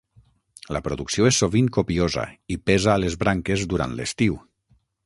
[0.77, 2.25] La producció és sovint copiosa
[2.57, 4.43] i pesa a les branques durant l'estiu.